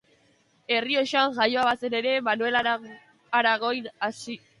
Errioxan 0.77 1.35
jaioa 1.35 1.65
bazen 1.67 1.95
ere, 1.99 2.13
Manuel 2.29 2.57
Aragoin 2.63 3.91
hazi 3.93 4.27
zen. 4.31 4.43